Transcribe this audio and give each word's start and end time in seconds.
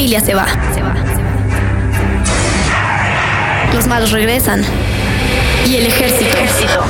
familia 0.00 0.20
se 0.20 0.32
va. 0.32 0.46
Los 3.74 3.86
malos 3.86 4.12
regresan. 4.12 4.64
Y 5.66 5.76
el 5.76 5.84
ejército, 5.84 6.84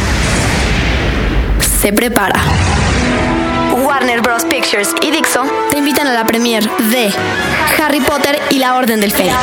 se 1.81 1.93
prepara. 1.93 2.41
Warner 3.83 4.21
Bros. 4.21 4.45
Pictures 4.45 4.95
y 5.03 5.11
Dixon 5.11 5.51
te 5.73 5.79
invitan 5.79 6.07
a 6.07 6.13
la 6.13 6.25
premiere 6.25 6.71
de 6.93 7.13
Harry 7.83 8.01
Potter 8.01 8.41
y 8.51 8.61
la 8.61 8.77
Orden 8.77 9.01
del 9.01 9.11
Fénix. 9.11 9.35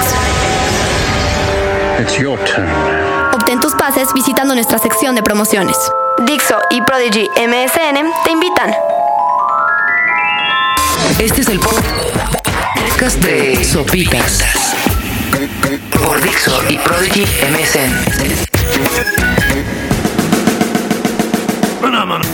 Obtén 3.33 3.59
tus 3.59 3.73
pases 3.73 4.13
visitando 4.13 4.55
nuestra 4.55 4.77
sección 4.77 5.13
de 5.13 5.23
promociones. 5.23 5.77
Dixo 6.19 6.57
y 6.69 6.81
Prodigy 6.83 7.27
MSN 7.35 8.13
te 8.23 8.31
invitan. 8.31 8.73
Este 11.19 11.41
es 11.41 11.49
el 11.49 11.59
podcast 11.59 12.36
de 12.97 13.63
Sopitas 13.63 14.39
por 15.91 16.19
Dixo 16.19 16.63
y 16.67 16.79
Prodigy 16.79 17.25
MSN. 17.51 17.91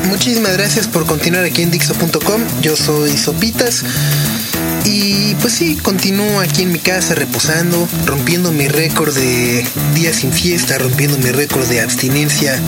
Muchísimas 0.07 0.53
gracias 0.53 0.87
por 0.87 1.05
continuar 1.05 1.43
aquí 1.43 1.63
en 1.63 1.71
Dixo.com. 1.71 2.41
Yo 2.61 2.77
soy 2.77 3.17
Sopitas. 3.17 3.83
Y 4.85 5.35
pues 5.35 5.53
sí, 5.53 5.77
continúo 5.77 6.39
aquí 6.39 6.63
en 6.63 6.71
mi 6.71 6.79
casa 6.79 7.15
reposando, 7.15 7.87
rompiendo 8.05 8.51
mi 8.51 8.67
récord 8.67 9.13
de 9.15 9.65
días 9.95 10.17
sin 10.17 10.31
fiesta, 10.31 10.77
rompiendo 10.77 11.17
mi 11.19 11.31
récord 11.31 11.65
de 11.67 11.81
abstinencia 11.81 12.59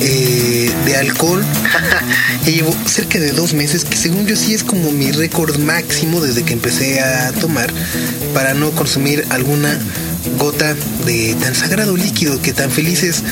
eh, 0.00 0.72
de 0.86 0.96
alcohol. 0.96 1.44
ya 2.44 2.50
llevo 2.50 2.74
cerca 2.86 3.18
de 3.18 3.32
dos 3.32 3.52
meses, 3.54 3.84
que 3.84 3.96
según 3.96 4.26
yo 4.26 4.36
sí 4.36 4.54
es 4.54 4.64
como 4.64 4.90
mi 4.92 5.12
récord 5.12 5.58
máximo 5.58 6.20
desde 6.20 6.42
que 6.42 6.54
empecé 6.54 7.00
a 7.00 7.32
tomar, 7.32 7.70
para 8.32 8.54
no 8.54 8.70
consumir 8.70 9.26
alguna 9.30 9.78
gota 10.38 10.74
de 11.04 11.34
tan 11.40 11.54
sagrado 11.54 11.96
líquido 11.96 12.40
que 12.40 12.52
tan 12.52 12.70
felices 12.70 13.22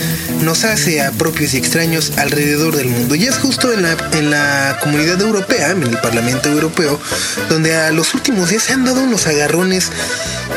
nos 0.43 0.65
hace 0.65 1.03
a 1.03 1.13
propios 1.13 1.55
y 1.55 1.57
extraños 1.59 2.13
alrededor 2.19 2.77
del 2.77 2.89
mundo. 2.89 3.15
Y 3.15 3.27
es 3.27 3.37
justo 3.37 3.73
en 3.73 3.83
la, 3.83 3.97
en 4.13 4.31
la 4.31 4.79
comunidad 4.83 5.21
europea, 5.21 5.71
en 5.71 5.83
el 5.83 5.99
Parlamento 5.99 6.49
Europeo, 6.49 7.01
donde 7.49 7.77
a 7.77 7.91
los 7.93 8.15
últimos 8.15 8.51
días 8.51 8.65
se 8.65 8.73
han 8.73 8.85
dado 8.85 9.03
unos 9.03 9.27
agarrones 9.27 9.91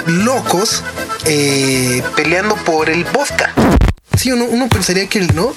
locos 0.08 0.84
eh, 1.26 2.02
peleando 2.16 2.56
por 2.56 2.90
el 2.90 3.06
vodka. 3.06 3.54
Sí, 4.18 4.32
uno, 4.32 4.46
uno 4.46 4.68
pensaría 4.68 5.08
que 5.08 5.22
no, 5.22 5.56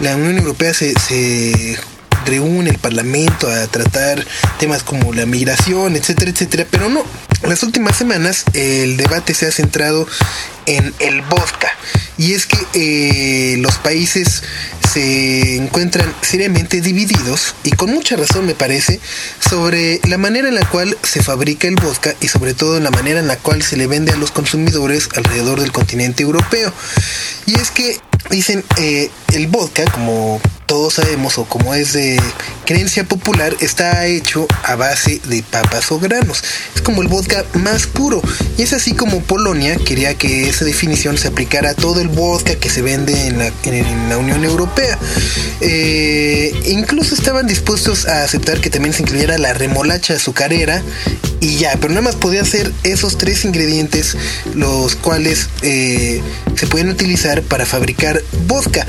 la 0.00 0.16
Unión 0.16 0.36
Europea 0.36 0.74
se, 0.74 0.92
se 0.98 1.78
reúne 2.26 2.70
el 2.70 2.78
Parlamento 2.78 3.48
a 3.50 3.66
tratar 3.66 4.24
temas 4.58 4.82
como 4.82 5.12
la 5.12 5.26
migración, 5.26 5.96
etcétera, 5.96 6.30
etcétera, 6.30 6.66
pero 6.70 6.88
no. 6.88 7.04
Las 7.48 7.62
últimas 7.64 7.96
semanas 7.96 8.44
el 8.52 8.96
debate 8.96 9.34
se 9.34 9.46
ha 9.46 9.52
centrado 9.52 10.06
en 10.66 10.94
el 11.00 11.22
vodka 11.22 11.70
y 12.16 12.34
es 12.34 12.46
que 12.46 12.58
eh, 12.74 13.56
los 13.58 13.76
países 13.78 14.42
se 14.92 15.56
encuentran 15.56 16.14
seriamente 16.20 16.80
divididos 16.80 17.54
y 17.64 17.72
con 17.72 17.90
mucha 17.90 18.14
razón 18.16 18.46
me 18.46 18.54
parece 18.54 19.00
sobre 19.40 20.00
la 20.08 20.18
manera 20.18 20.48
en 20.48 20.54
la 20.54 20.68
cual 20.68 20.96
se 21.02 21.22
fabrica 21.22 21.66
el 21.66 21.74
vodka 21.74 22.14
y 22.20 22.28
sobre 22.28 22.54
todo 22.54 22.76
en 22.76 22.84
la 22.84 22.90
manera 22.90 23.18
en 23.18 23.26
la 23.26 23.36
cual 23.36 23.62
se 23.62 23.76
le 23.76 23.88
vende 23.88 24.12
a 24.12 24.16
los 24.16 24.30
consumidores 24.30 25.08
alrededor 25.16 25.60
del 25.60 25.72
continente 25.72 26.22
europeo. 26.22 26.72
Y 27.46 27.56
es 27.56 27.70
que 27.70 27.98
dicen 28.30 28.64
eh, 28.76 29.10
el 29.32 29.48
vodka 29.48 29.84
como 29.90 30.40
todos 30.72 30.94
sabemos 30.94 31.36
o 31.36 31.44
como 31.44 31.74
es 31.74 31.92
de 31.92 32.18
creencia 32.64 33.04
popular, 33.04 33.54
está 33.60 34.06
hecho 34.06 34.46
a 34.62 34.74
base 34.74 35.20
de 35.24 35.42
papas 35.42 35.92
o 35.92 35.98
granos. 36.00 36.42
Es 36.74 36.80
como 36.80 37.02
el 37.02 37.08
vodka 37.08 37.44
más 37.52 37.86
puro. 37.86 38.22
Y 38.56 38.62
es 38.62 38.72
así 38.72 38.94
como 38.94 39.20
Polonia 39.20 39.76
quería 39.76 40.14
que 40.14 40.48
esa 40.48 40.64
definición 40.64 41.18
se 41.18 41.28
aplicara 41.28 41.72
a 41.72 41.74
todo 41.74 42.00
el 42.00 42.08
vodka 42.08 42.54
que 42.54 42.70
se 42.70 42.80
vende 42.80 43.12
en 43.26 43.38
la, 44.08 44.16
Unión 44.16 44.44
Europea. 44.44 44.98
Eh, 45.60 46.58
incluso 46.64 47.14
estaban 47.14 47.46
dispuestos 47.46 48.08
a 48.08 48.24
aceptar 48.24 48.62
que 48.62 48.70
también 48.70 48.94
se 48.94 49.02
incluyera 49.02 49.36
la 49.36 49.52
remolacha 49.52 50.14
azucarera 50.14 50.82
y 51.42 51.56
ya, 51.56 51.72
pero 51.80 51.88
nada 51.88 52.02
más 52.02 52.14
podía 52.14 52.44
ser 52.44 52.72
esos 52.84 53.18
tres 53.18 53.44
ingredientes 53.44 54.16
los 54.54 54.94
cuales 54.94 55.48
eh, 55.62 56.22
se 56.54 56.68
pueden 56.68 56.88
utilizar 56.88 57.42
para 57.42 57.66
fabricar 57.66 58.22
vodka. 58.46 58.86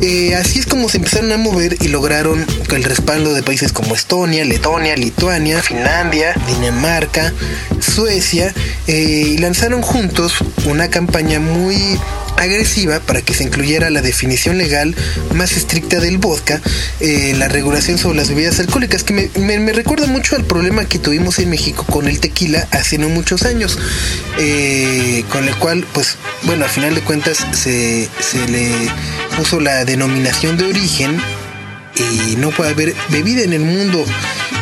Eh, 0.00 0.34
así 0.34 0.58
es 0.58 0.66
como 0.66 0.88
se 0.88 0.98
empezaron 0.98 1.30
a 1.30 1.36
mover 1.36 1.76
y 1.80 1.86
lograron 1.88 2.44
el 2.74 2.82
respaldo 2.82 3.34
de 3.34 3.44
países 3.44 3.72
como 3.72 3.94
Estonia, 3.94 4.44
Letonia, 4.44 4.96
Lituania, 4.96 5.62
Finlandia, 5.62 6.34
Dinamarca, 6.48 7.32
Suecia 7.80 8.52
eh, 8.88 9.34
y 9.34 9.38
lanzaron 9.38 9.80
juntos 9.80 10.34
una 10.64 10.90
campaña 10.90 11.38
muy 11.38 12.00
agresiva 12.36 13.00
para 13.00 13.22
que 13.22 13.34
se 13.34 13.44
incluyera 13.44 13.90
la 13.90 14.02
definición 14.02 14.58
legal 14.58 14.94
más 15.34 15.52
estricta 15.52 16.00
del 16.00 16.18
vodka, 16.18 16.60
eh, 17.00 17.34
la 17.36 17.48
regulación 17.48 17.98
sobre 17.98 18.18
las 18.18 18.28
bebidas 18.28 18.60
alcohólicas, 18.60 19.02
que 19.02 19.30
me, 19.34 19.72
recuerda 19.72 20.06
mucho 20.06 20.36
al 20.36 20.44
problema 20.44 20.84
que 20.84 20.98
tuvimos 20.98 21.38
en 21.38 21.50
México 21.50 21.84
con 21.84 22.08
el 22.08 22.20
tequila 22.20 22.66
hace 22.70 22.98
no 22.98 23.08
muchos 23.08 23.42
años, 23.42 23.78
con 25.30 25.48
el 25.48 25.56
cual, 25.58 25.86
pues, 25.92 26.16
bueno, 26.42 26.64
a 26.64 26.68
final 26.68 26.94
de 26.94 27.00
cuentas 27.02 27.46
se, 27.52 28.08
le 28.48 28.72
puso 29.36 29.60
la 29.60 29.84
denominación 29.84 30.56
de 30.56 30.66
origen 30.66 31.20
y 31.96 32.36
no 32.36 32.50
puede 32.50 32.70
haber 32.70 32.94
bebida 33.08 33.42
en 33.42 33.52
el 33.52 33.62
mundo 33.62 34.04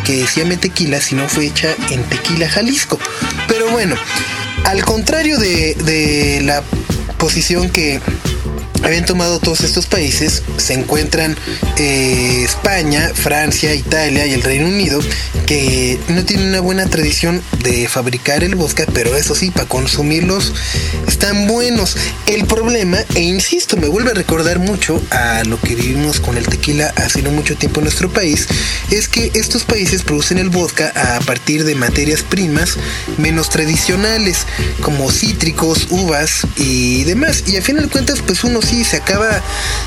que 0.05 0.27
se 0.27 0.41
llame 0.41 0.57
tequila 0.57 1.01
si 1.01 1.15
no 1.15 1.29
fue 1.29 1.47
hecha 1.47 1.75
en 1.91 2.03
Tequila, 2.05 2.49
Jalisco. 2.49 2.99
Pero 3.49 3.69
bueno, 3.71 3.97
al 4.65 4.85
contrario 4.85 5.39
de 5.39 6.41
la 6.43 6.63
posición 7.25 7.71
que 7.71 8.03
habían 8.83 9.07
tomado 9.07 9.39
todos 9.39 9.61
estos 9.61 9.87
países, 9.87 10.43
se 10.57 10.75
encuentran 10.75 11.37
eh, 11.79 12.43
España, 12.45 13.11
Francia, 13.15 13.75
Italia 13.75 14.27
y 14.27 14.33
el 14.33 14.43
Reino 14.43 14.67
Unido, 14.67 15.01
que 15.47 15.99
no 16.09 16.25
tienen 16.25 16.49
una 16.49 16.61
buena 16.61 16.87
tradición 16.87 17.43
de 17.63 17.89
fabricar 17.89 18.45
el 18.45 18.55
vodka, 18.55 18.87
pero 18.93 19.17
eso 19.17 19.35
sí, 19.35 19.51
para 19.51 19.69
consumirlos 19.69 20.53
están 21.07 21.47
buenos. 21.47 21.97
El 22.27 22.47
problema, 22.47 22.99
e 23.15 23.21
insisto, 23.21 23.77
me 23.77 23.89
vuelve 23.89 24.11
a 24.11 24.15
recordar 24.15 24.59
mucho 24.59 25.01
a 25.11 25.43
lo 25.45 25.61
que 25.61 25.75
vivimos 25.75 26.21
con 26.21 26.37
el 26.37 26.47
tequila 26.47 26.93
hace 26.97 27.23
no 27.23 27.31
mucho 27.31 27.57
tiempo 27.57 27.81
en 27.81 27.85
nuestro 27.85 28.13
país, 28.13 28.47
es 28.91 29.09
que 29.09 29.31
estos 29.35 29.65
países 29.65 30.03
producen 30.03 30.39
el 30.39 30.51
vodka 30.51 30.93
a 30.95 31.21
partir 31.21 31.65
de 31.65 31.75
materias 31.75 32.23
primas 32.23 32.77
menos 33.19 33.51
tradicionales, 33.51 34.47
como 34.81 35.11
cítricos, 35.11 35.89
uvas 35.91 36.47
y 36.57 37.05
demás. 37.05 37.45
Y 37.47 37.57
a 37.57 37.63
fin 37.63 37.77
de 37.77 37.89
cuentas, 37.89 38.21
pues 38.25 38.45
uno 38.45 38.61
sí 38.63 38.74
se 38.83 38.97
acaba 38.97 39.41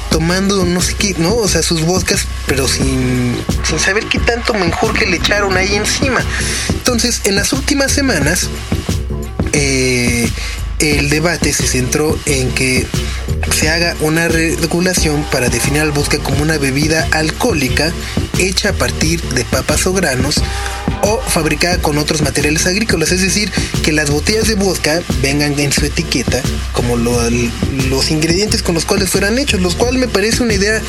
tomando 0.10 0.64
no 0.64 0.82
sé 0.82 0.94
qué, 0.94 1.16
¿no? 1.18 1.36
O 1.36 1.48
sea, 1.48 1.62
sus 1.62 1.82
vodkas, 1.82 2.26
pero 2.46 2.68
sin, 2.68 3.36
sin 3.68 3.80
saber 3.80 4.06
qué 4.06 4.20
tanto 4.20 4.54
menjurje 4.54 5.06
le 5.06 5.18
echaron 5.18 5.58
ahí 5.58 5.76
encima. 5.76 6.22
Entonces, 6.70 7.22
en 7.26 7.36
las 7.36 7.52
últimas 7.52 7.92
semanas, 7.92 8.48
eh, 9.52 10.30
el 10.80 11.10
debate 11.10 11.52
se 11.54 11.68
centró 11.68 12.18
en 12.26 12.52
que 12.52 12.86
se 13.56 13.70
haga 13.70 13.96
una 14.02 14.28
regulación 14.28 15.26
para 15.32 15.50
definir 15.50 15.82
al 15.82 15.92
vodka 15.92 16.20
como 16.20 16.42
una 16.44 16.58
bebida 16.58 17.08
alcohólica 17.12 17.92
hecha 18.40 18.70
a 18.70 18.74
partir 18.74 19.22
de 19.22 19.46
papas 19.46 19.86
o 19.88 19.94
granos 19.94 20.42
o 21.02 21.20
fabricada 21.22 21.78
con 21.80 21.98
otros 21.98 22.22
materiales 22.22 22.66
agrícolas, 22.66 23.12
es 23.12 23.22
decir, 23.22 23.52
que 23.84 23.92
las 23.92 24.10
botellas 24.10 24.48
de 24.48 24.56
vodka 24.56 25.02
vengan 25.22 25.58
en 25.60 25.72
su 25.72 25.86
etiqueta 25.86 26.42
como 26.74 26.98
los 26.98 28.12
ingredientes 28.12 28.62
con 28.62 28.76
los 28.76 28.86
cuales 28.86 29.10
fueran 29.10 29.38
hechos, 29.38 29.62
los 29.62 29.76
cuales 29.76 30.00
me 30.00 30.08
parece 30.08 30.44
una 30.44 30.54
idea 30.54 30.82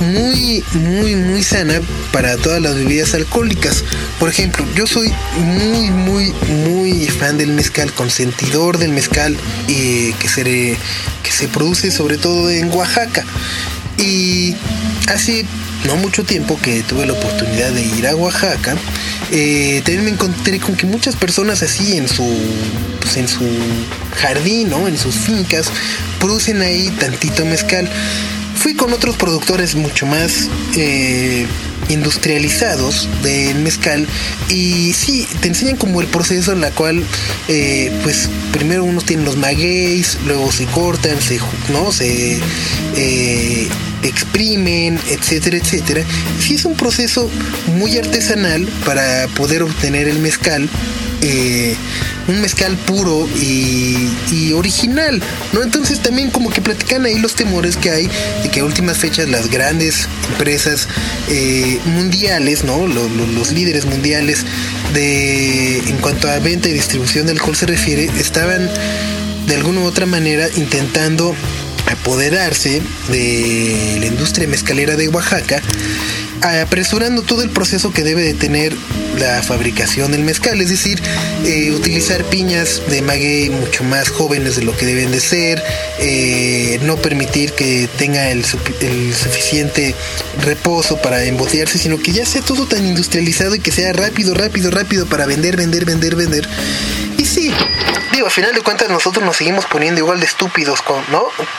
muy, 0.00 0.62
muy, 0.74 1.14
muy 1.14 1.42
sana 1.42 1.80
para 2.12 2.36
todas 2.36 2.60
las 2.60 2.74
bebidas 2.74 3.14
alcohólicas. 3.14 3.84
Por 4.18 4.28
ejemplo, 4.28 4.64
yo 4.74 4.86
soy 4.86 5.12
muy, 5.38 5.90
muy, 5.90 6.32
muy 6.68 7.06
fan 7.06 7.38
del 7.38 7.52
mezcal, 7.52 7.92
consentidor 7.92 8.78
del 8.78 8.92
mezcal 8.92 9.36
y 9.68 10.12
que 10.14 10.28
se, 10.28 10.42
que 10.44 11.32
se 11.32 11.48
produce 11.48 11.90
sobre 11.90 12.18
todo 12.18 12.50
en 12.50 12.70
Oaxaca. 12.70 13.24
Y 13.98 14.54
hace 15.08 15.46
no 15.84 15.96
mucho 15.96 16.24
tiempo 16.24 16.58
que 16.60 16.82
tuve 16.82 17.06
la 17.06 17.12
oportunidad 17.12 17.70
de 17.72 17.82
ir 17.82 18.06
a 18.06 18.16
Oaxaca, 18.16 18.76
eh, 19.30 19.82
también 19.84 20.04
me 20.04 20.10
encontré 20.10 20.58
con 20.58 20.76
que 20.76 20.86
muchas 20.86 21.16
personas 21.16 21.62
así 21.62 21.96
en 21.96 22.08
su, 22.08 22.26
pues, 23.00 23.16
en 23.16 23.28
su 23.28 23.44
jardín, 24.16 24.70
¿no? 24.70 24.88
en 24.88 24.98
sus 24.98 25.14
fincas, 25.16 25.68
producen 26.18 26.62
ahí 26.62 26.90
tantito 26.98 27.44
mezcal. 27.44 27.88
Fui 28.56 28.74
con 28.74 28.92
otros 28.92 29.16
productores 29.16 29.74
mucho 29.76 30.06
más 30.06 30.48
eh, 30.76 31.46
industrializados 31.88 33.08
de 33.22 33.54
mezcal 33.54 34.08
y 34.48 34.92
sí, 34.92 35.28
te 35.40 35.48
enseñan 35.48 35.76
como 35.76 36.00
el 36.00 36.08
proceso 36.08 36.52
en 36.52 36.62
la 36.62 36.70
cual 36.70 37.04
eh, 37.48 37.92
pues 38.02 38.28
primero 38.52 38.82
unos 38.82 39.04
tienen 39.04 39.24
los 39.24 39.36
magueyes, 39.36 40.18
luego 40.26 40.50
se 40.50 40.64
cortan, 40.66 41.20
se, 41.20 41.38
¿no? 41.70 41.92
se 41.92 42.40
exprimen, 44.02 44.98
etcétera, 45.10 45.56
etcétera. 45.56 46.04
Sí 46.40 46.54
es 46.54 46.64
un 46.64 46.74
proceso 46.74 47.30
muy 47.78 47.96
artesanal 47.98 48.66
para 48.84 49.28
poder 49.28 49.62
obtener 49.62 50.08
el 50.08 50.18
mezcal 50.18 50.68
eh, 51.22 51.74
un 52.28 52.40
mezcal 52.40 52.76
puro 52.76 53.26
y, 53.40 54.52
original, 54.52 55.22
¿no? 55.52 55.62
Entonces 55.62 56.00
también 56.00 56.30
como 56.30 56.50
que 56.50 56.60
platican 56.60 57.04
ahí 57.04 57.18
los 57.18 57.34
temores 57.34 57.76
que 57.76 57.90
hay 57.90 58.10
de 58.42 58.50
que 58.50 58.60
a 58.60 58.64
últimas 58.64 58.98
fechas 58.98 59.28
las 59.28 59.48
grandes 59.48 60.08
empresas 60.30 60.88
eh, 61.28 61.78
mundiales, 61.86 62.64
¿no? 62.64 62.86
Los, 62.86 63.10
los, 63.10 63.52
líderes 63.52 63.86
mundiales 63.86 64.44
de 64.92 65.78
en 65.78 65.96
cuanto 65.98 66.28
a 66.28 66.38
venta 66.38 66.68
y 66.68 66.72
distribución 66.72 67.26
del 67.26 67.36
alcohol 67.36 67.56
se 67.56 67.66
refiere, 67.66 68.10
estaban 68.18 68.68
de 69.46 69.54
alguna 69.54 69.80
u 69.80 69.84
otra 69.84 70.06
manera 70.06 70.48
intentando 70.56 71.34
apoderarse 71.86 72.82
de 73.08 73.96
la 74.00 74.06
industria 74.06 74.48
mezcalera 74.48 74.96
de 74.96 75.08
Oaxaca 75.08 75.62
apresurando 76.46 77.22
todo 77.22 77.42
el 77.42 77.50
proceso 77.50 77.92
que 77.92 78.02
debe 78.02 78.22
de 78.22 78.34
tener 78.34 78.74
la 79.18 79.42
fabricación 79.42 80.12
del 80.12 80.22
mezcal, 80.22 80.60
es 80.60 80.68
decir, 80.68 81.02
eh, 81.44 81.72
utilizar 81.72 82.24
piñas 82.24 82.82
de 82.88 83.02
maguey 83.02 83.50
mucho 83.50 83.84
más 83.84 84.08
jóvenes 84.10 84.56
de 84.56 84.62
lo 84.62 84.76
que 84.76 84.86
deben 84.86 85.10
de 85.10 85.20
ser, 85.20 85.62
eh, 85.98 86.78
no 86.82 86.96
permitir 86.96 87.52
que 87.52 87.88
tenga 87.98 88.30
el, 88.30 88.44
suficiente 88.44 89.94
reposo 90.42 91.00
para 91.00 91.24
embotellarse, 91.24 91.78
sino 91.78 91.98
que 91.98 92.12
ya 92.12 92.26
sea 92.26 92.42
todo 92.42 92.66
tan 92.66 92.86
industrializado 92.86 93.54
y 93.54 93.60
que 93.60 93.72
sea 93.72 93.92
rápido, 93.92 94.34
rápido, 94.34 94.70
rápido 94.70 95.06
para 95.06 95.26
vender, 95.26 95.56
vender, 95.56 95.84
vender, 95.84 96.14
vender. 96.14 96.48
Y 97.16 97.24
sí, 97.24 97.50
digo, 98.12 98.26
al 98.26 98.32
final 98.32 98.54
de 98.54 98.60
cuentas 98.60 98.88
nosotros 98.88 99.24
nos 99.24 99.36
seguimos 99.36 99.64
poniendo 99.66 100.00
igual 100.00 100.20
de 100.20 100.26
estúpidos. 100.26 100.80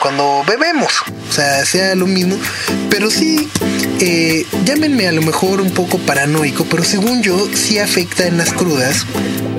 Cuando 0.00 0.44
bebemos, 0.46 0.92
o 1.28 1.32
sea, 1.32 1.64
sea 1.64 1.94
lo 1.94 2.06
mismo, 2.06 2.38
pero 2.90 3.10
sí 3.10 3.48
eh, 4.00 4.46
llámenme 4.64 5.08
a 5.08 5.12
lo 5.12 5.22
mejor 5.22 5.60
un 5.60 5.70
poco 5.70 5.98
paranoico, 5.98 6.64
pero 6.64 6.84
según 6.84 7.22
yo 7.22 7.48
sí 7.54 7.78
afecta 7.78 8.26
en 8.26 8.38
las 8.38 8.52
crudas 8.52 9.06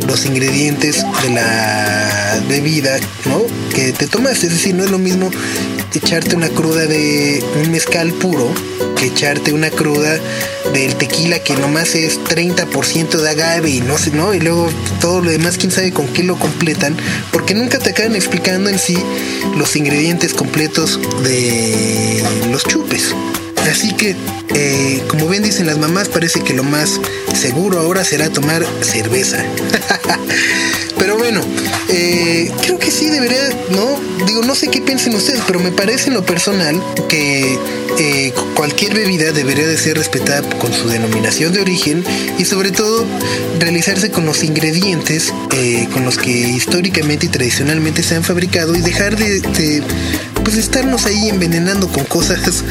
los 0.07 0.25
ingredientes 0.25 1.05
de 1.21 1.29
la 1.29 2.41
bebida, 2.47 2.97
¿no? 3.25 3.43
Que 3.73 3.91
te 3.91 4.07
tomas, 4.07 4.43
es 4.43 4.51
decir, 4.51 4.73
no 4.75 4.83
es 4.83 4.91
lo 4.91 4.97
mismo 4.97 5.29
echarte 5.93 6.35
una 6.35 6.49
cruda 6.49 6.85
de 6.85 7.43
un 7.61 7.71
mezcal 7.71 8.13
puro 8.13 8.51
que 8.95 9.07
echarte 9.07 9.53
una 9.53 9.69
cruda 9.69 10.19
del 10.73 10.95
tequila 10.95 11.39
que 11.39 11.55
nomás 11.55 11.95
es 11.95 12.19
30% 12.19 13.17
de 13.17 13.29
agave 13.29 13.69
y 13.69 13.81
no 13.81 13.97
sé, 13.97 14.11
¿no? 14.11 14.33
Y 14.33 14.39
luego 14.39 14.69
todo 15.01 15.21
lo 15.21 15.31
demás, 15.31 15.57
quién 15.57 15.71
sabe 15.71 15.91
con 15.91 16.07
qué 16.07 16.23
lo 16.23 16.37
completan, 16.37 16.95
porque 17.31 17.53
nunca 17.53 17.79
te 17.79 17.91
acaban 17.91 18.15
explicando 18.15 18.69
en 18.69 18.79
sí 18.79 18.97
los 19.57 19.75
ingredientes 19.75 20.33
completos 20.33 20.99
de 21.23 22.23
los 22.51 22.63
chupes. 22.63 23.13
Así 23.69 23.93
que, 23.93 24.15
eh, 24.55 25.03
como 25.07 25.27
bien 25.27 25.43
dicen 25.43 25.67
las 25.67 25.77
mamás, 25.77 26.09
parece 26.09 26.41
que 26.41 26.53
lo 26.53 26.63
más 26.63 26.99
seguro 27.39 27.79
ahora 27.79 28.03
será 28.03 28.29
tomar 28.29 28.65
cerveza. 28.81 29.45
pero 30.97 31.17
bueno, 31.17 31.39
eh, 31.87 32.51
creo 32.63 32.79
que 32.79 32.89
sí 32.89 33.09
debería, 33.09 33.47
¿no? 33.69 34.25
Digo, 34.25 34.41
no 34.43 34.55
sé 34.55 34.69
qué 34.69 34.81
piensen 34.81 35.13
ustedes, 35.13 35.41
pero 35.45 35.59
me 35.59 35.71
parece 35.71 36.07
en 36.07 36.15
lo 36.15 36.25
personal 36.25 36.81
que 37.07 37.59
eh, 37.99 38.33
cualquier 38.55 38.95
bebida 38.95 39.31
debería 39.31 39.67
de 39.67 39.77
ser 39.77 39.97
respetada 39.97 40.41
con 40.57 40.73
su 40.73 40.87
denominación 40.89 41.53
de 41.53 41.61
origen 41.61 42.03
y 42.39 42.45
sobre 42.45 42.71
todo 42.71 43.05
realizarse 43.59 44.09
con 44.09 44.25
los 44.25 44.43
ingredientes 44.43 45.31
con 45.93 46.05
los 46.05 46.17
que 46.17 46.29
históricamente 46.29 47.25
y 47.25 47.29
tradicionalmente 47.29 48.01
se 48.01 48.15
han 48.15 48.23
fabricado 48.23 48.75
y 48.75 48.81
dejar 48.81 49.17
de 49.17 49.83
pues 50.43 50.57
estarnos 50.57 51.05
ahí 51.05 51.29
envenenando 51.29 51.87
con 51.87 52.05
cosas 52.05 52.63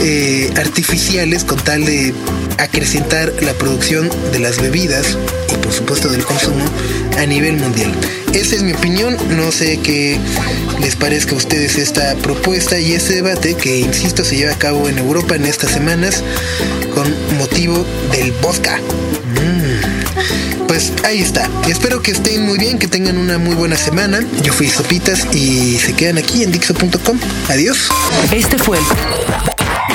eh, 0.00 0.52
artificiales 0.56 1.44
con 1.44 1.58
tal 1.58 1.84
de 1.84 2.14
acrecentar 2.58 3.32
la 3.42 3.52
producción 3.54 4.10
de 4.32 4.38
las 4.38 4.60
bebidas 4.60 5.16
y 5.52 5.56
por 5.56 5.72
supuesto 5.72 6.08
del 6.08 6.24
consumo 6.24 6.64
a 7.18 7.26
nivel 7.26 7.56
mundial. 7.56 7.92
Esa 8.32 8.56
es 8.56 8.62
mi 8.62 8.72
opinión, 8.72 9.16
no 9.36 9.52
sé 9.52 9.78
qué 9.82 10.18
les 10.80 10.96
parezca 10.96 11.32
a 11.32 11.36
ustedes 11.36 11.76
esta 11.76 12.14
propuesta 12.16 12.78
y 12.78 12.92
este 12.92 13.14
debate 13.14 13.54
que, 13.54 13.80
insisto, 13.80 14.24
se 14.24 14.36
lleva 14.36 14.52
a 14.52 14.58
cabo 14.58 14.88
en 14.88 14.98
Europa 14.98 15.36
en 15.36 15.44
estas 15.44 15.70
semanas 15.70 16.22
con 16.94 17.14
motivo 17.36 17.84
del 18.12 18.32
vodka. 18.32 18.80
Pues 20.72 20.90
ahí 21.04 21.20
está. 21.20 21.50
Espero 21.68 22.00
que 22.00 22.12
estén 22.12 22.46
muy 22.46 22.56
bien, 22.56 22.78
que 22.78 22.88
tengan 22.88 23.18
una 23.18 23.36
muy 23.36 23.54
buena 23.54 23.76
semana. 23.76 24.20
Yo 24.42 24.54
fui 24.54 24.70
Sopitas 24.70 25.26
y 25.34 25.78
se 25.78 25.92
quedan 25.92 26.16
aquí 26.16 26.44
en 26.44 26.50
Dixo.com. 26.50 27.18
Adiós. 27.50 27.90
Este 28.32 28.56
fue 28.56 28.78
el 28.78 28.84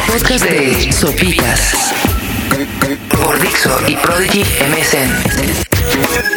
podcast 0.05 0.45
de 0.45 0.93
Sopitas 0.93 1.71
por 3.09 3.41
Dixo 3.41 3.75
y 3.87 3.95
Prodigy 3.95 4.43
MSN. 4.69 6.36